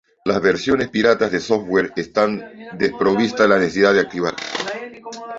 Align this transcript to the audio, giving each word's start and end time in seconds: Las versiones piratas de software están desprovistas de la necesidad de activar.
Las 0.25 0.41
versiones 0.41 0.87
piratas 0.87 1.31
de 1.31 1.39
software 1.39 1.93
están 1.95 2.51
desprovistas 2.73 3.41
de 3.41 3.47
la 3.47 3.59
necesidad 3.59 3.93
de 3.93 3.99
activar. 3.99 4.33